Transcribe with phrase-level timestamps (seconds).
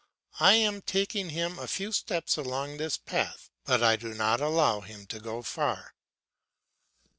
[0.39, 4.79] I am taking him a few steps along this path, but I do not allow
[4.81, 5.93] him to go far.